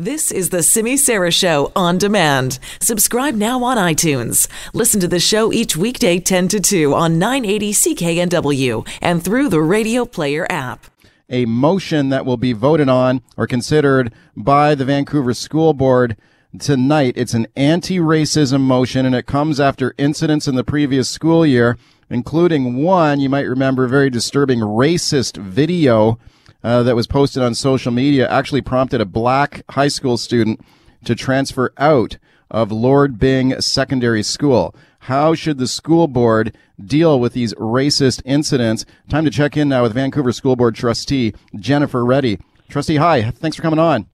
This 0.00 0.30
is 0.30 0.50
the 0.50 0.62
Simi 0.62 0.96
Sara 0.96 1.32
Show 1.32 1.72
on 1.74 1.98
demand. 1.98 2.60
Subscribe 2.80 3.34
now 3.34 3.64
on 3.64 3.76
iTunes. 3.76 4.46
Listen 4.72 5.00
to 5.00 5.08
the 5.08 5.18
show 5.18 5.52
each 5.52 5.76
weekday 5.76 6.20
10 6.20 6.46
to 6.46 6.60
2 6.60 6.94
on 6.94 7.18
980 7.18 7.72
CKNW 7.72 8.88
and 9.02 9.24
through 9.24 9.48
the 9.48 9.60
Radio 9.60 10.04
Player 10.04 10.46
app. 10.48 10.86
A 11.28 11.46
motion 11.46 12.10
that 12.10 12.24
will 12.24 12.36
be 12.36 12.52
voted 12.52 12.88
on 12.88 13.22
or 13.36 13.48
considered 13.48 14.14
by 14.36 14.76
the 14.76 14.84
Vancouver 14.84 15.34
School 15.34 15.74
Board 15.74 16.16
tonight. 16.60 17.14
It's 17.16 17.34
an 17.34 17.48
anti 17.56 17.98
racism 17.98 18.60
motion 18.60 19.04
and 19.04 19.16
it 19.16 19.26
comes 19.26 19.58
after 19.58 19.96
incidents 19.98 20.46
in 20.46 20.54
the 20.54 20.62
previous 20.62 21.10
school 21.10 21.44
year, 21.44 21.76
including 22.08 22.84
one 22.84 23.18
you 23.18 23.28
might 23.28 23.48
remember 23.48 23.88
very 23.88 24.10
disturbing 24.10 24.60
racist 24.60 25.38
video 25.38 26.20
uh, 26.62 26.82
that 26.82 26.96
was 26.96 27.06
posted 27.06 27.42
on 27.42 27.54
social 27.54 27.92
media 27.92 28.28
actually 28.28 28.62
prompted 28.62 29.00
a 29.00 29.04
black 29.04 29.62
high 29.70 29.88
school 29.88 30.16
student 30.16 30.60
to 31.04 31.14
transfer 31.14 31.72
out 31.78 32.18
of 32.50 32.72
Lord 32.72 33.18
Byng 33.18 33.60
Secondary 33.60 34.22
School. 34.22 34.74
How 35.00 35.34
should 35.34 35.58
the 35.58 35.68
school 35.68 36.08
board 36.08 36.56
deal 36.82 37.20
with 37.20 37.32
these 37.32 37.54
racist 37.54 38.22
incidents? 38.24 38.84
Time 39.08 39.24
to 39.24 39.30
check 39.30 39.56
in 39.56 39.68
now 39.68 39.82
with 39.82 39.94
Vancouver 39.94 40.32
School 40.32 40.56
Board 40.56 40.74
trustee 40.74 41.34
Jennifer 41.56 42.04
Reddy. 42.04 42.38
Trustee, 42.68 42.96
hi. 42.96 43.30
Thanks 43.30 43.56
for 43.56 43.62
coming 43.62 43.78
on. 43.78 44.06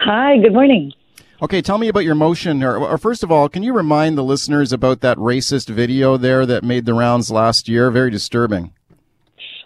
Hi, 0.00 0.38
good 0.38 0.52
morning. 0.52 0.92
Okay, 1.42 1.62
tell 1.62 1.78
me 1.78 1.88
about 1.88 2.04
your 2.04 2.14
motion. 2.14 2.62
Or, 2.62 2.76
or, 2.76 2.98
first 2.98 3.22
of 3.22 3.32
all, 3.32 3.48
can 3.48 3.62
you 3.62 3.72
remind 3.72 4.18
the 4.18 4.24
listeners 4.24 4.72
about 4.72 5.00
that 5.00 5.16
racist 5.16 5.68
video 5.68 6.16
there 6.16 6.44
that 6.44 6.64
made 6.64 6.84
the 6.84 6.94
rounds 6.94 7.30
last 7.30 7.68
year? 7.68 7.90
Very 7.90 8.10
disturbing. 8.10 8.72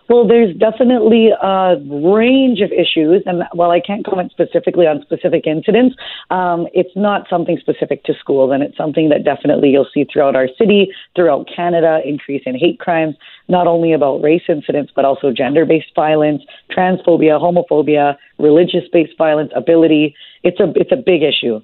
Well, 0.06 0.28
there's 0.28 0.54
definitely 0.56 1.30
a 1.30 1.76
range 1.80 2.60
of 2.60 2.70
issues, 2.72 3.22
and 3.24 3.42
while 3.54 3.70
I 3.70 3.80
can't 3.80 4.04
comment 4.04 4.32
specifically 4.32 4.86
on 4.86 5.00
specific 5.00 5.46
incidents, 5.46 5.96
um, 6.30 6.68
it's 6.74 6.94
not 6.94 7.26
something 7.30 7.56
specific 7.58 8.04
to 8.04 8.12
schools, 8.20 8.50
and 8.52 8.62
it's 8.62 8.76
something 8.76 9.08
that 9.08 9.24
definitely 9.24 9.70
you'll 9.70 9.88
see 9.94 10.04
throughout 10.04 10.36
our 10.36 10.48
city, 10.58 10.92
throughout 11.16 11.48
Canada, 11.54 12.00
increase 12.04 12.42
in 12.44 12.54
hate 12.54 12.78
crimes, 12.78 13.16
not 13.48 13.66
only 13.66 13.94
about 13.94 14.22
race 14.22 14.42
incidents, 14.46 14.92
but 14.94 15.06
also 15.06 15.32
gender-based 15.32 15.94
violence, 15.96 16.42
transphobia, 16.70 17.40
homophobia, 17.40 18.16
religious-based 18.38 19.16
violence, 19.16 19.52
ability. 19.56 20.14
It's 20.42 20.60
a 20.60 20.70
it's 20.76 20.92
a 20.92 20.96
big 20.96 21.22
issue. 21.22 21.62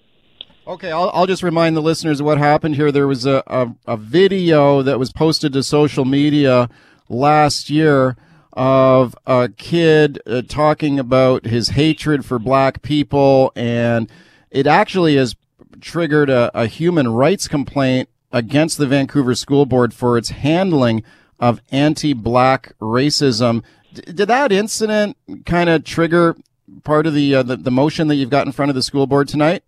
Okay, 0.66 0.90
I'll, 0.90 1.10
I'll 1.12 1.26
just 1.26 1.42
remind 1.42 1.76
the 1.76 1.82
listeners 1.82 2.20
of 2.20 2.26
what 2.26 2.38
happened 2.38 2.76
here. 2.76 2.90
There 2.90 3.06
was 3.06 3.26
a, 3.26 3.42
a, 3.46 3.74
a 3.86 3.96
video 3.98 4.80
that 4.82 4.98
was 4.98 5.12
posted 5.12 5.52
to 5.52 5.62
social 5.62 6.06
media 6.06 6.70
last 7.10 7.68
year 7.68 8.16
of 8.52 9.14
a 9.26 9.48
kid 9.48 10.20
uh, 10.26 10.42
talking 10.42 10.98
about 10.98 11.46
his 11.46 11.70
hatred 11.70 12.24
for 12.24 12.38
black 12.38 12.82
people, 12.82 13.52
and 13.54 14.10
it 14.50 14.66
actually 14.66 15.16
has 15.16 15.36
triggered 15.80 16.28
a, 16.28 16.50
a 16.58 16.66
human 16.66 17.08
rights 17.08 17.48
complaint 17.48 18.08
against 18.32 18.78
the 18.78 18.86
Vancouver 18.86 19.34
School 19.34 19.66
Board 19.66 19.94
for 19.94 20.18
its 20.18 20.30
handling 20.30 21.02
of 21.38 21.60
anti-black 21.70 22.72
racism. 22.80 23.62
D- 23.94 24.02
did 24.12 24.28
that 24.28 24.52
incident 24.52 25.16
kind 25.46 25.70
of 25.70 25.84
trigger 25.84 26.36
part 26.84 27.06
of 27.06 27.14
the, 27.14 27.34
uh, 27.34 27.42
the, 27.42 27.56
the 27.56 27.70
motion 27.70 28.08
that 28.08 28.16
you've 28.16 28.30
got 28.30 28.46
in 28.46 28.52
front 28.52 28.68
of 28.68 28.74
the 28.74 28.82
school 28.82 29.06
board 29.06 29.28
tonight? 29.28 29.64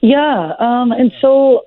Yeah, 0.00 0.52
um, 0.58 0.92
and 0.92 1.12
so 1.20 1.62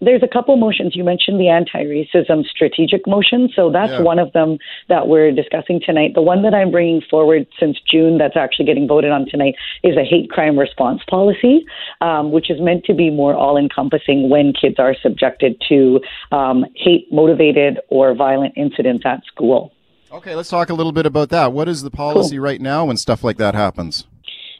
there's 0.00 0.22
a 0.22 0.28
couple 0.28 0.56
motions. 0.56 0.94
You 0.94 1.04
mentioned 1.04 1.40
the 1.40 1.48
anti-racism 1.48 2.44
strategic 2.46 3.06
motion, 3.06 3.48
so 3.54 3.70
that's 3.70 3.92
yeah. 3.92 4.02
one 4.02 4.18
of 4.18 4.32
them 4.32 4.58
that 4.88 5.08
we're 5.08 5.32
discussing 5.32 5.80
tonight. 5.84 6.12
The 6.14 6.22
one 6.22 6.42
that 6.42 6.54
I'm 6.54 6.70
bringing 6.70 7.02
forward 7.10 7.46
since 7.58 7.78
June, 7.90 8.18
that's 8.18 8.36
actually 8.36 8.66
getting 8.66 8.86
voted 8.86 9.10
on 9.10 9.26
tonight, 9.28 9.54
is 9.82 9.96
a 9.96 10.04
hate 10.04 10.30
crime 10.30 10.58
response 10.58 11.02
policy, 11.08 11.64
um, 12.00 12.30
which 12.30 12.50
is 12.50 12.60
meant 12.60 12.84
to 12.84 12.94
be 12.94 13.10
more 13.10 13.34
all-encompassing 13.34 14.30
when 14.30 14.52
kids 14.52 14.76
are 14.78 14.94
subjected 15.02 15.60
to 15.68 16.00
um, 16.32 16.64
hate-motivated 16.76 17.78
or 17.88 18.14
violent 18.14 18.54
incidents 18.56 19.04
at 19.04 19.24
school. 19.24 19.72
Okay, 20.10 20.34
let's 20.34 20.48
talk 20.48 20.70
a 20.70 20.74
little 20.74 20.92
bit 20.92 21.06
about 21.06 21.28
that. 21.30 21.52
What 21.52 21.68
is 21.68 21.82
the 21.82 21.90
policy 21.90 22.36
cool. 22.36 22.44
right 22.44 22.60
now 22.60 22.86
when 22.86 22.96
stuff 22.96 23.22
like 23.22 23.36
that 23.36 23.54
happens? 23.54 24.06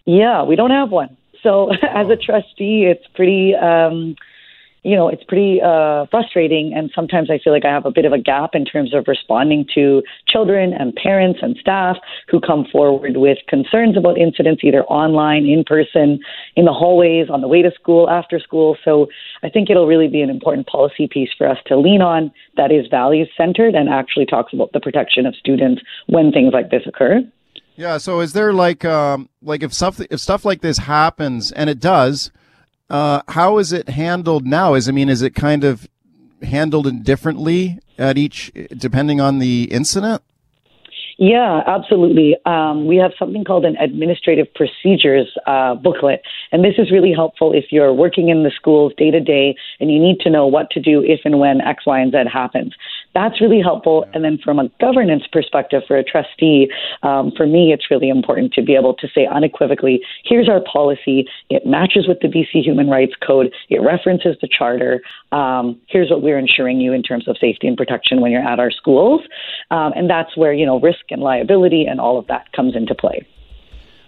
Yeah, 0.04 0.42
we 0.42 0.56
don't 0.56 0.70
have 0.70 0.90
one. 0.90 1.16
So, 1.42 1.70
as 1.94 2.08
a 2.10 2.16
trustee, 2.16 2.84
it's 2.84 3.06
pretty. 3.14 3.54
Um, 3.54 4.16
you 4.82 4.96
know, 4.96 5.08
it's 5.08 5.24
pretty 5.24 5.60
uh, 5.62 6.06
frustrating. 6.10 6.72
And 6.74 6.90
sometimes 6.94 7.30
I 7.30 7.38
feel 7.42 7.52
like 7.52 7.64
I 7.64 7.72
have 7.72 7.86
a 7.86 7.90
bit 7.90 8.04
of 8.04 8.12
a 8.12 8.18
gap 8.18 8.50
in 8.54 8.64
terms 8.64 8.94
of 8.94 9.04
responding 9.08 9.66
to 9.74 10.02
children 10.26 10.72
and 10.72 10.94
parents 10.94 11.40
and 11.42 11.56
staff 11.60 11.96
who 12.28 12.40
come 12.40 12.64
forward 12.70 13.16
with 13.16 13.38
concerns 13.48 13.96
about 13.96 14.18
incidents, 14.18 14.62
either 14.64 14.84
online, 14.84 15.46
in 15.46 15.64
person, 15.64 16.20
in 16.56 16.64
the 16.64 16.72
hallways, 16.72 17.28
on 17.30 17.40
the 17.40 17.48
way 17.48 17.62
to 17.62 17.70
school, 17.72 18.08
after 18.08 18.38
school. 18.38 18.76
So 18.84 19.08
I 19.42 19.48
think 19.48 19.70
it'll 19.70 19.86
really 19.86 20.08
be 20.08 20.22
an 20.22 20.30
important 20.30 20.66
policy 20.66 21.08
piece 21.10 21.30
for 21.36 21.48
us 21.48 21.58
to 21.66 21.76
lean 21.76 22.02
on 22.02 22.32
that 22.56 22.70
is 22.72 22.86
values 22.88 23.28
centered 23.36 23.74
and 23.74 23.88
actually 23.88 24.26
talks 24.26 24.52
about 24.52 24.72
the 24.72 24.80
protection 24.80 25.26
of 25.26 25.34
students 25.34 25.82
when 26.06 26.32
things 26.32 26.52
like 26.52 26.70
this 26.70 26.82
occur. 26.86 27.20
Yeah. 27.76 27.98
So 27.98 28.20
is 28.20 28.32
there 28.32 28.52
like, 28.52 28.84
um, 28.84 29.28
like 29.40 29.62
if 29.62 29.72
stuff, 29.72 30.00
if 30.10 30.18
stuff 30.18 30.44
like 30.44 30.62
this 30.62 30.78
happens 30.78 31.52
and 31.52 31.70
it 31.70 31.78
does, 31.78 32.32
uh, 32.90 33.22
how 33.28 33.58
is 33.58 33.72
it 33.72 33.88
handled 33.88 34.46
now? 34.46 34.74
Is 34.74 34.88
I 34.88 34.92
mean, 34.92 35.08
is 35.08 35.22
it 35.22 35.34
kind 35.34 35.64
of 35.64 35.88
handled 36.42 37.04
differently 37.04 37.78
at 37.98 38.16
each, 38.16 38.52
depending 38.76 39.20
on 39.20 39.38
the 39.38 39.64
incident? 39.64 40.22
Yeah, 41.20 41.62
absolutely. 41.66 42.36
Um, 42.46 42.86
we 42.86 42.96
have 42.98 43.10
something 43.18 43.44
called 43.44 43.64
an 43.64 43.76
administrative 43.78 44.46
procedures 44.54 45.26
uh, 45.48 45.74
booklet, 45.74 46.22
and 46.52 46.64
this 46.64 46.74
is 46.78 46.92
really 46.92 47.12
helpful 47.12 47.52
if 47.52 47.66
you're 47.72 47.92
working 47.92 48.28
in 48.28 48.44
the 48.44 48.52
schools 48.54 48.92
day 48.96 49.10
to 49.10 49.18
day 49.18 49.56
and 49.80 49.90
you 49.90 49.98
need 49.98 50.20
to 50.20 50.30
know 50.30 50.46
what 50.46 50.70
to 50.70 50.80
do 50.80 51.02
if 51.02 51.22
and 51.24 51.40
when 51.40 51.60
X, 51.60 51.84
Y, 51.86 51.98
and 51.98 52.12
Z 52.12 52.18
happens. 52.32 52.72
That's 53.18 53.40
really 53.40 53.60
helpful. 53.60 54.06
And 54.14 54.22
then 54.22 54.38
from 54.38 54.60
a 54.60 54.68
governance 54.80 55.24
perspective 55.32 55.82
for 55.88 55.96
a 55.96 56.04
trustee, 56.04 56.70
um, 57.02 57.32
for 57.36 57.48
me, 57.48 57.72
it's 57.72 57.90
really 57.90 58.08
important 58.08 58.52
to 58.52 58.62
be 58.62 58.76
able 58.76 58.94
to 58.94 59.08
say 59.12 59.26
unequivocally, 59.26 60.00
here's 60.22 60.48
our 60.48 60.60
policy. 60.60 61.26
It 61.50 61.66
matches 61.66 62.06
with 62.06 62.20
the 62.20 62.28
BC 62.28 62.62
Human 62.62 62.88
Rights 62.88 63.14
Code. 63.26 63.52
It 63.70 63.82
references 63.82 64.36
the 64.40 64.46
charter. 64.46 65.00
Um, 65.32 65.80
here's 65.88 66.10
what 66.10 66.22
we're 66.22 66.38
ensuring 66.38 66.80
you 66.80 66.92
in 66.92 67.02
terms 67.02 67.26
of 67.26 67.36
safety 67.40 67.66
and 67.66 67.76
protection 67.76 68.20
when 68.20 68.30
you're 68.30 68.46
at 68.46 68.60
our 68.60 68.70
schools. 68.70 69.22
Um, 69.72 69.92
and 69.96 70.08
that's 70.08 70.36
where, 70.36 70.52
you 70.52 70.64
know, 70.64 70.78
risk 70.78 71.10
and 71.10 71.20
liability 71.20 71.86
and 71.86 72.00
all 72.00 72.20
of 72.20 72.28
that 72.28 72.52
comes 72.52 72.76
into 72.76 72.94
play. 72.94 73.26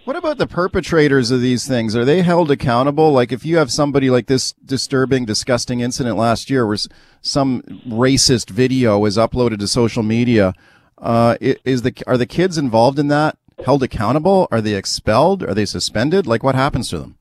What 0.04 0.16
about 0.16 0.38
the 0.38 0.46
perpetrators 0.46 1.30
of 1.30 1.42
these 1.42 1.68
things? 1.68 1.94
Are 1.94 2.06
they 2.06 2.22
held 2.22 2.50
accountable? 2.50 3.12
Like 3.12 3.32
if 3.32 3.44
you 3.44 3.58
have 3.58 3.70
somebody 3.70 4.08
like 4.08 4.26
this 4.26 4.52
disturbing, 4.64 5.26
disgusting 5.26 5.80
incident 5.80 6.16
last 6.16 6.48
year 6.48 6.66
where 6.66 6.78
some 7.20 7.62
racist 7.86 8.48
video 8.48 8.98
was 8.98 9.18
uploaded 9.18 9.58
to 9.58 9.68
social 9.68 10.02
media, 10.02 10.54
uh, 10.98 11.36
is 11.40 11.82
the, 11.82 11.94
are 12.06 12.16
the 12.16 12.26
kids 12.26 12.56
involved 12.56 12.98
in 12.98 13.08
that 13.08 13.36
held 13.64 13.82
accountable? 13.82 14.48
Are 14.50 14.62
they 14.62 14.74
expelled? 14.74 15.42
Are 15.42 15.54
they 15.54 15.66
suspended? 15.66 16.26
Like 16.26 16.42
what 16.42 16.54
happens 16.54 16.88
to 16.90 16.98
them? 16.98 17.18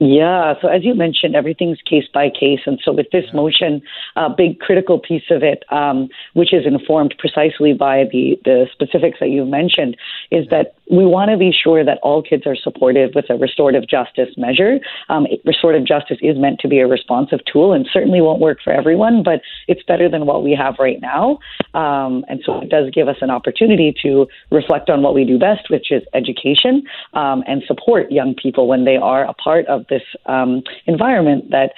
Yeah, 0.00 0.54
so 0.62 0.68
as 0.68 0.84
you 0.84 0.94
mentioned, 0.94 1.34
everything's 1.34 1.82
case 1.82 2.04
by 2.14 2.30
case. 2.30 2.60
And 2.66 2.78
so 2.84 2.92
with 2.92 3.10
this 3.10 3.24
yeah. 3.26 3.34
motion, 3.34 3.82
a 4.14 4.30
big 4.30 4.60
critical 4.60 5.00
piece 5.00 5.24
of 5.28 5.42
it, 5.42 5.64
um, 5.72 6.08
which 6.34 6.52
is 6.52 6.64
informed 6.66 7.16
precisely 7.18 7.72
by 7.72 8.04
the, 8.12 8.38
the 8.44 8.66
specifics 8.72 9.18
that 9.18 9.30
you 9.30 9.44
mentioned, 9.44 9.96
is 10.30 10.46
that 10.50 10.76
we 10.88 11.04
want 11.04 11.32
to 11.32 11.36
be 11.36 11.52
sure 11.52 11.84
that 11.84 11.98
all 12.04 12.22
kids 12.22 12.46
are 12.46 12.54
supported 12.54 13.12
with 13.16 13.24
a 13.28 13.34
restorative 13.34 13.88
justice 13.88 14.28
measure. 14.36 14.78
Um, 15.08 15.26
restorative 15.44 15.84
justice 15.84 16.18
is 16.22 16.38
meant 16.38 16.60
to 16.60 16.68
be 16.68 16.78
a 16.78 16.86
responsive 16.86 17.40
tool 17.52 17.72
and 17.72 17.84
certainly 17.92 18.20
won't 18.20 18.40
work 18.40 18.58
for 18.62 18.72
everyone, 18.72 19.24
but 19.24 19.42
it's 19.66 19.82
better 19.82 20.08
than 20.08 20.26
what 20.26 20.44
we 20.44 20.54
have 20.54 20.76
right 20.78 21.00
now. 21.00 21.40
Um, 21.74 22.24
and 22.28 22.40
so 22.46 22.60
it 22.60 22.70
does 22.70 22.90
give 22.94 23.08
us 23.08 23.16
an 23.20 23.30
opportunity 23.30 23.92
to 24.02 24.28
reflect 24.52 24.90
on 24.90 25.02
what 25.02 25.14
we 25.14 25.24
do 25.24 25.40
best, 25.40 25.70
which 25.70 25.90
is 25.90 26.04
education 26.14 26.84
um, 27.14 27.42
and 27.48 27.64
support 27.66 28.12
young 28.12 28.34
people 28.40 28.68
when 28.68 28.84
they 28.84 28.96
are 28.96 29.24
a 29.24 29.34
part 29.34 29.66
of 29.66 29.87
this 29.88 30.02
um, 30.26 30.62
environment 30.86 31.50
that 31.50 31.72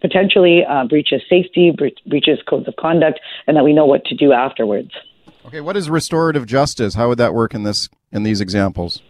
potentially 0.00 0.64
uh, 0.68 0.84
breaches 0.84 1.22
safety, 1.28 1.72
bre- 1.76 2.08
breaches 2.08 2.38
codes 2.48 2.68
of 2.68 2.76
conduct, 2.76 3.20
and 3.46 3.56
that 3.56 3.64
we 3.64 3.72
know 3.72 3.86
what 3.86 4.04
to 4.06 4.14
do 4.14 4.32
afterwards. 4.32 4.90
Okay, 5.46 5.60
what 5.60 5.76
is 5.76 5.90
restorative 5.90 6.46
justice? 6.46 6.94
How 6.94 7.08
would 7.08 7.18
that 7.18 7.34
work 7.34 7.54
in 7.54 7.62
this 7.62 7.88
in 8.10 8.22
these 8.22 8.40
examples? 8.40 9.02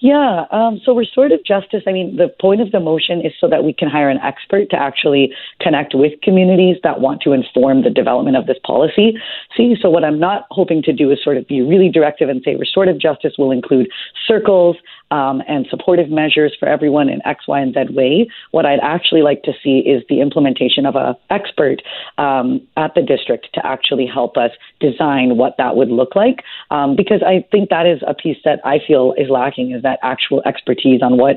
Yeah. 0.00 0.44
Um, 0.52 0.80
so 0.84 0.94
restorative 0.94 1.44
justice, 1.44 1.82
I 1.86 1.92
mean, 1.92 2.16
the 2.16 2.28
point 2.40 2.60
of 2.60 2.70
the 2.70 2.78
motion 2.78 3.20
is 3.20 3.32
so 3.40 3.48
that 3.48 3.64
we 3.64 3.72
can 3.72 3.88
hire 3.88 4.08
an 4.08 4.18
expert 4.18 4.70
to 4.70 4.76
actually 4.76 5.32
connect 5.60 5.92
with 5.94 6.20
communities 6.22 6.76
that 6.84 7.00
want 7.00 7.20
to 7.22 7.32
inform 7.32 7.82
the 7.82 7.90
development 7.90 8.36
of 8.36 8.46
this 8.46 8.58
policy. 8.64 9.18
See, 9.56 9.74
so 9.80 9.90
what 9.90 10.04
I'm 10.04 10.20
not 10.20 10.46
hoping 10.52 10.82
to 10.82 10.92
do 10.92 11.10
is 11.10 11.18
sort 11.22 11.36
of 11.36 11.48
be 11.48 11.62
really 11.62 11.88
directive 11.88 12.28
and 12.28 12.40
say 12.44 12.54
restorative 12.54 13.00
justice 13.00 13.34
will 13.38 13.50
include 13.50 13.88
circles, 14.26 14.76
um, 15.10 15.42
and 15.48 15.66
supportive 15.70 16.10
measures 16.10 16.56
for 16.58 16.68
everyone 16.68 17.08
in 17.08 17.20
X, 17.26 17.46
Y, 17.48 17.60
and 17.60 17.74
Z 17.74 17.94
way. 17.94 18.28
What 18.50 18.66
I'd 18.66 18.80
actually 18.82 19.22
like 19.22 19.42
to 19.44 19.52
see 19.62 19.78
is 19.78 20.02
the 20.08 20.20
implementation 20.20 20.86
of 20.86 20.96
a 20.96 21.16
expert 21.30 21.82
um, 22.18 22.60
at 22.76 22.94
the 22.94 23.02
district 23.02 23.48
to 23.54 23.66
actually 23.66 24.06
help 24.06 24.36
us 24.36 24.50
design 24.80 25.36
what 25.36 25.56
that 25.58 25.76
would 25.76 25.88
look 25.88 26.14
like. 26.14 26.42
Um, 26.70 26.96
because 26.96 27.22
I 27.22 27.46
think 27.50 27.70
that 27.70 27.86
is 27.86 28.00
a 28.06 28.14
piece 28.14 28.38
that 28.44 28.60
I 28.64 28.78
feel 28.86 29.14
is 29.16 29.30
lacking 29.30 29.72
is 29.72 29.82
that 29.82 29.98
actual 30.02 30.42
expertise 30.46 31.02
on 31.02 31.18
what 31.18 31.36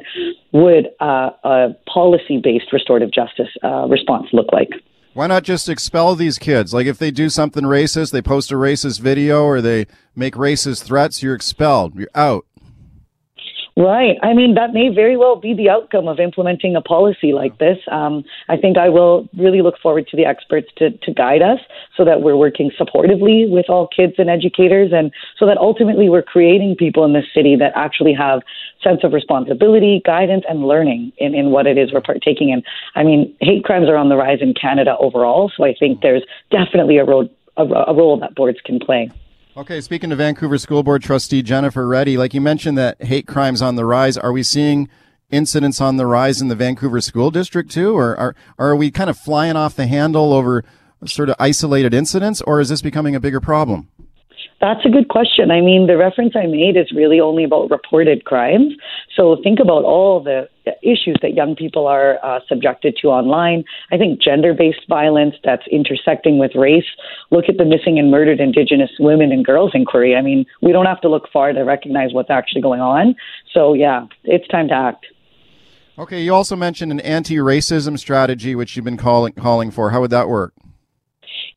would 0.52 0.88
uh, 1.00 1.32
a 1.44 1.70
policy-based 1.92 2.74
restorative 2.74 3.12
justice 3.12 3.50
uh, 3.64 3.88
response 3.88 4.28
look 4.34 4.52
like. 4.52 4.72
Why 5.14 5.28
not 5.28 5.44
just 5.44 5.68
expel 5.68 6.16
these 6.16 6.38
kids? 6.38 6.74
Like 6.74 6.88
if 6.88 6.98
they 6.98 7.12
do 7.12 7.30
something 7.30 7.64
racist, 7.64 8.12
they 8.12 8.22
post 8.22 8.52
a 8.52 8.56
racist 8.56 9.02
video 9.02 9.44
or 9.44 9.60
they 9.60 9.88
make 10.16 10.36
racist 10.36 10.84
threats, 10.84 11.22
you're 11.22 11.36
expelled. 11.36 11.96
You're 11.96 12.08
out. 12.16 12.46
Right. 13.78 14.18
I 14.22 14.34
mean, 14.34 14.56
that 14.56 14.74
may 14.74 14.90
very 14.90 15.16
well 15.16 15.38
be 15.38 15.54
the 15.54 15.70
outcome 15.70 16.10
of 16.10 16.20
implementing 16.20 16.76
a 16.76 16.82
policy 16.82 17.32
like 17.32 17.58
this. 17.58 17.78
Um, 17.90 18.26
I 18.50 18.58
think 18.58 18.78
I 18.78 18.90
will 18.90 19.30
really 19.38 19.62
look 19.62 19.80
forward 19.80 20.08
to 20.08 20.18
the 20.18 20.26
experts 20.26 20.68
to, 20.78 20.92
to 20.92 21.14
guide 21.14 21.42
us 21.42 21.60
so 21.96 22.04
that 22.04 22.22
we're 22.22 22.36
working 22.36 22.72
supportively 22.78 23.50
with 23.50 23.70
all 23.70 23.88
kids 23.88 24.16
and 24.18 24.30
educators 24.30 24.92
and 24.92 25.12
so 25.40 25.46
that 25.46 25.58
ultimately 25.58 26.10
we're 26.10 26.22
creating 26.22 26.76
people 26.76 27.06
in 27.06 27.14
this 27.14 27.26
city 27.34 27.56
that 27.56 27.72
actually 27.76 28.14
have 28.14 28.42
sense 28.84 29.06
of 29.06 29.14
responsibility, 29.14 30.02
guidance, 30.04 30.44
and 30.50 30.68
learning 30.68 31.14
in, 31.18 31.34
in 31.34 31.52
what 31.52 31.66
it 31.66 31.78
is 31.78 31.94
we're 31.94 32.02
partaking 32.02 32.50
in. 32.50 32.64
I 32.96 33.04
mean, 33.04 33.34
hate 33.40 33.64
crimes 33.64 33.88
are 33.88 33.96
on 33.96 34.10
the 34.10 34.18
rise 34.18 34.40
in 34.42 34.54
Canada 34.54 34.98
overall, 35.00 35.50
so 35.56 35.64
I 35.64 35.74
think 35.74 36.02
there's 36.02 36.24
definitely 36.50 36.98
a, 36.98 37.06
road, 37.06 37.30
a, 37.56 37.64
a 37.64 37.94
role 37.94 38.20
that 38.20 38.36
boards 38.36 38.60
can 38.66 38.80
play. 38.80 39.10
Okay, 39.58 39.82
speaking 39.82 40.10
to 40.12 40.16
Vancouver 40.16 40.58
School 40.58 40.82
Board 40.82 41.04
trustee 41.04 41.42
Jennifer 41.42 41.86
Reddy, 41.86 42.16
like 42.16 42.34
you 42.34 42.40
mentioned 42.40 42.78
that 42.78 43.04
hate 43.04 43.28
crimes 43.28 43.62
on 43.62 43.76
the 43.76 43.84
rise, 43.84 44.18
are 44.18 44.32
we 44.32 44.44
seeing 44.44 44.88
incidents 45.30 45.82
on 45.82 45.98
the 45.98 46.06
rise 46.06 46.42
in 46.42 46.48
the 46.48 46.56
Vancouver 46.56 47.02
School 47.02 47.32
District 47.32 47.70
too, 47.70 47.94
or 47.98 48.18
are 48.18 48.34
are 48.58 48.78
we 48.78 48.92
kind 48.92 49.10
of 49.10 49.18
flying 49.18 49.58
off 49.58 49.76
the 49.76 49.88
handle 49.88 50.32
over 50.32 50.64
sort 51.06 51.28
of 51.28 51.36
isolated 51.38 51.94
incidents, 51.94 52.40
or 52.44 52.62
is 52.62 52.70
this 52.70 52.82
becoming 52.82 53.14
a 53.14 53.20
bigger 53.20 53.42
problem? 53.42 53.90
That's 54.62 54.86
a 54.86 54.90
good 54.90 55.10
question. 55.10 55.52
I 55.52 55.60
mean, 55.60 55.86
the 55.86 55.98
reference 55.98 56.34
I 56.34 56.46
made 56.46 56.78
is 56.78 56.90
really 56.96 57.20
only 57.20 57.44
about 57.44 57.72
reported 57.72 58.24
crimes. 58.24 58.74
So 59.18 59.36
think 59.44 59.60
about 59.60 59.84
all 59.84 60.24
the 60.24 60.48
issues 60.84 61.18
that 61.22 61.34
young 61.34 61.56
people 61.56 61.88
are 61.88 62.24
uh, 62.24 62.40
subjected 62.48 62.98
to 63.02 63.08
online. 63.08 63.64
I 63.92 63.98
think 63.98 64.22
gender 64.22 64.54
based 64.54 64.88
violence 64.88 65.36
that's 65.44 65.66
intersecting 65.68 66.38
with 66.38 66.56
race. 66.56 66.86
Look 67.32 67.46
at 67.50 67.58
the 67.58 67.66
missing 67.66 68.00
and 68.00 68.12
murdered 68.12 68.40
Indigenous 68.40 68.92
women 69.00 69.32
and 69.32 69.46
girls 69.46 69.72
inquiry. 69.74 70.16
I 70.16 70.22
mean, 70.22 70.46
we 70.62 70.72
don't 70.72 70.86
have 70.86 71.02
to 71.02 71.10
look 71.10 71.30
far 71.32 71.54
to 71.54 71.62
recognize 71.62 72.14
what's 72.14 72.30
actually 72.30 72.62
going 72.62 72.82
on. 72.82 73.16
So, 73.54 73.74
yeah, 73.74 74.06
it's 74.24 74.48
time 74.48 74.68
to 74.70 74.74
act. 74.74 75.06
Okay, 75.98 76.24
you 76.24 76.34
also 76.34 76.56
mentioned 76.56 76.92
an 76.92 77.00
anti 77.02 77.36
racism 77.36 78.00
strategy, 78.00 78.56
which 78.56 78.76
you've 78.76 78.86
been 78.86 78.98
calling, 78.98 79.34
calling 79.34 79.72
for. 79.72 79.92
How 79.92 80.02
would 80.02 80.12
that 80.12 80.30
work? 80.30 80.54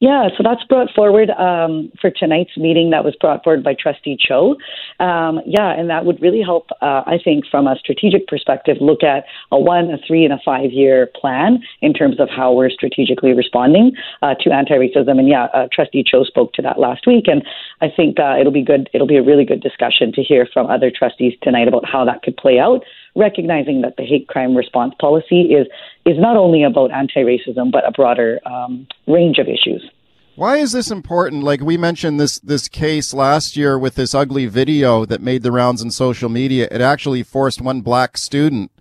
Yeah, 0.00 0.28
so 0.36 0.42
that's 0.42 0.62
brought 0.64 0.90
forward 0.94 1.30
um, 1.30 1.90
for 2.00 2.10
tonight's 2.10 2.56
meeting. 2.56 2.90
That 2.90 3.04
was 3.04 3.14
brought 3.20 3.44
forward 3.44 3.62
by 3.62 3.74
Trustee 3.74 4.18
Cho. 4.20 4.56
Um, 5.00 5.40
yeah, 5.46 5.72
and 5.72 5.88
that 5.90 6.04
would 6.04 6.20
really 6.20 6.42
help, 6.42 6.68
uh, 6.82 7.02
I 7.06 7.18
think, 7.22 7.44
from 7.50 7.66
a 7.66 7.76
strategic 7.76 8.26
perspective, 8.26 8.76
look 8.80 9.02
at 9.02 9.24
a 9.52 9.58
one, 9.58 9.90
a 9.90 9.98
three, 10.06 10.24
and 10.24 10.32
a 10.32 10.38
five 10.44 10.72
year 10.72 11.10
plan 11.18 11.60
in 11.80 11.92
terms 11.92 12.18
of 12.18 12.28
how 12.28 12.52
we're 12.52 12.70
strategically 12.70 13.32
responding 13.32 13.92
uh, 14.22 14.34
to 14.40 14.52
anti 14.52 14.74
racism. 14.74 15.18
And 15.18 15.28
yeah, 15.28 15.44
uh, 15.54 15.68
Trustee 15.72 16.04
Cho 16.04 16.24
spoke 16.24 16.52
to 16.54 16.62
that 16.62 16.78
last 16.78 17.06
week, 17.06 17.24
and 17.26 17.44
I 17.80 17.88
think 17.94 18.18
uh, 18.18 18.36
it'll 18.38 18.52
be 18.52 18.64
good. 18.64 18.90
It'll 18.92 19.06
be 19.06 19.16
a 19.16 19.22
really 19.22 19.44
good 19.44 19.62
discussion 19.62 20.12
to 20.12 20.22
hear 20.22 20.48
from 20.52 20.66
other 20.66 20.90
trustees 20.90 21.34
tonight 21.42 21.68
about 21.68 21.88
how 21.88 22.04
that 22.04 22.22
could 22.22 22.36
play 22.36 22.58
out 22.58 22.84
recognizing 23.16 23.82
that 23.82 23.96
the 23.96 24.04
hate 24.04 24.28
crime 24.28 24.56
response 24.56 24.94
policy 25.00 25.52
is 25.52 25.66
is 26.04 26.18
not 26.18 26.36
only 26.36 26.62
about 26.62 26.90
anti-racism 26.92 27.70
but 27.70 27.86
a 27.86 27.92
broader 27.92 28.40
um, 28.46 28.86
range 29.06 29.38
of 29.38 29.48
issues. 29.48 29.88
Why 30.36 30.56
is 30.56 30.72
this 30.72 30.90
important? 30.90 31.44
Like 31.44 31.60
we 31.60 31.76
mentioned 31.76 32.18
this 32.18 32.40
this 32.40 32.66
case 32.66 33.14
last 33.14 33.56
year 33.56 33.78
with 33.78 33.94
this 33.94 34.14
ugly 34.14 34.46
video 34.46 35.04
that 35.04 35.20
made 35.20 35.42
the 35.42 35.52
rounds 35.52 35.80
in 35.80 35.90
social 35.92 36.28
media. 36.28 36.66
It 36.72 36.80
actually 36.80 37.22
forced 37.22 37.60
one 37.60 37.82
black 37.82 38.18
student 38.18 38.72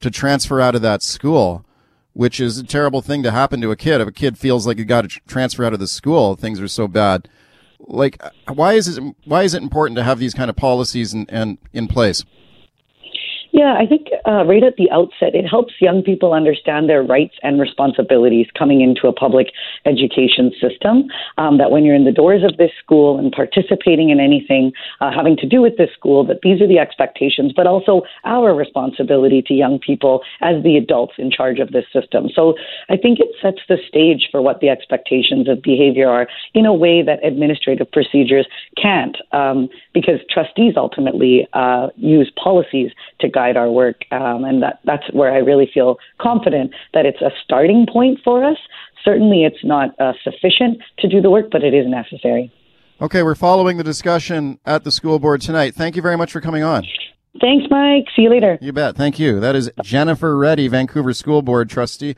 to 0.00 0.10
transfer 0.10 0.60
out 0.60 0.74
of 0.74 0.82
that 0.82 1.02
school, 1.02 1.64
which 2.12 2.40
is 2.40 2.58
a 2.58 2.64
terrible 2.64 3.00
thing 3.00 3.22
to 3.22 3.30
happen 3.30 3.60
to 3.62 3.70
a 3.70 3.76
kid. 3.76 4.02
If 4.02 4.08
a 4.08 4.12
kid 4.12 4.36
feels 4.36 4.66
like 4.66 4.78
he 4.78 4.84
got 4.84 5.08
to 5.08 5.20
transfer 5.26 5.64
out 5.64 5.72
of 5.72 5.80
the 5.80 5.86
school, 5.86 6.36
things 6.36 6.60
are 6.60 6.68
so 6.68 6.86
bad. 6.86 7.28
Like, 7.80 8.20
why 8.46 8.74
is 8.74 8.98
it 8.98 9.02
why 9.24 9.44
is 9.44 9.54
it 9.54 9.62
important 9.62 9.96
to 9.96 10.04
have 10.04 10.18
these 10.18 10.34
kind 10.34 10.50
of 10.50 10.56
policies 10.56 11.14
and, 11.14 11.24
and 11.30 11.56
in 11.72 11.88
place? 11.88 12.22
Yeah, 13.50 13.74
I 13.78 13.86
think 13.86 14.08
uh, 14.26 14.44
right 14.44 14.62
at 14.62 14.76
the 14.76 14.90
outset, 14.90 15.34
it 15.34 15.46
helps 15.46 15.74
young 15.80 16.02
people 16.02 16.34
understand 16.34 16.88
their 16.88 17.02
rights 17.02 17.34
and 17.42 17.58
responsibilities 17.58 18.46
coming 18.56 18.82
into 18.82 19.08
a 19.08 19.12
public 19.12 19.52
education 19.86 20.52
system. 20.60 21.08
Um, 21.38 21.56
that 21.56 21.70
when 21.70 21.84
you're 21.84 21.94
in 21.94 22.04
the 22.04 22.12
doors 22.12 22.44
of 22.44 22.58
this 22.58 22.70
school 22.82 23.18
and 23.18 23.32
participating 23.32 24.10
in 24.10 24.20
anything 24.20 24.72
uh, 25.00 25.10
having 25.10 25.36
to 25.38 25.46
do 25.46 25.62
with 25.62 25.78
this 25.78 25.90
school, 25.96 26.26
that 26.26 26.40
these 26.42 26.60
are 26.60 26.68
the 26.68 26.78
expectations, 26.78 27.52
but 27.56 27.66
also 27.66 28.02
our 28.24 28.54
responsibility 28.54 29.40
to 29.42 29.54
young 29.54 29.78
people 29.78 30.22
as 30.42 30.62
the 30.62 30.76
adults 30.76 31.14
in 31.16 31.30
charge 31.30 31.58
of 31.58 31.72
this 31.72 31.84
system. 31.92 32.28
So 32.34 32.54
I 32.90 32.96
think 32.98 33.18
it 33.18 33.28
sets 33.40 33.60
the 33.68 33.78
stage 33.88 34.28
for 34.30 34.42
what 34.42 34.60
the 34.60 34.68
expectations 34.68 35.48
of 35.48 35.62
behavior 35.62 36.08
are 36.08 36.28
in 36.52 36.66
a 36.66 36.74
way 36.74 37.02
that 37.02 37.24
administrative 37.24 37.90
procedures 37.90 38.46
can't, 38.80 39.16
um, 39.32 39.68
because 39.94 40.20
trustees 40.30 40.74
ultimately 40.76 41.48
uh, 41.54 41.88
use 41.96 42.30
policies 42.36 42.90
to 43.20 43.28
guide 43.38 43.56
our 43.56 43.70
work. 43.70 43.98
Um, 44.10 44.40
and 44.48 44.62
that, 44.64 44.80
that's 44.84 45.06
where 45.12 45.32
I 45.32 45.38
really 45.50 45.68
feel 45.72 45.90
confident 46.20 46.72
that 46.94 47.04
it's 47.06 47.22
a 47.22 47.30
starting 47.44 47.86
point 47.96 48.18
for 48.24 48.44
us. 48.44 48.58
Certainly, 49.04 49.44
it's 49.44 49.64
not 49.64 49.88
uh, 50.00 50.12
sufficient 50.24 50.74
to 50.98 51.08
do 51.08 51.20
the 51.20 51.30
work, 51.30 51.46
but 51.52 51.62
it 51.62 51.72
is 51.72 51.86
necessary. 51.86 52.52
Okay, 53.00 53.22
we're 53.22 53.36
following 53.36 53.76
the 53.76 53.84
discussion 53.84 54.58
at 54.66 54.82
the 54.82 54.90
school 54.90 55.20
board 55.20 55.40
tonight. 55.40 55.72
Thank 55.76 55.94
you 55.94 56.02
very 56.02 56.16
much 56.16 56.32
for 56.32 56.40
coming 56.40 56.64
on. 56.64 56.82
Thanks, 57.40 57.66
Mike. 57.70 58.06
See 58.16 58.22
you 58.22 58.30
later. 58.30 58.58
You 58.60 58.72
bet. 58.72 58.96
Thank 58.96 59.20
you. 59.20 59.38
That 59.38 59.54
is 59.54 59.70
Jennifer 59.82 60.36
Reddy, 60.36 60.66
Vancouver 60.66 61.12
School 61.12 61.42
Board 61.42 61.70
trustee. 61.70 62.16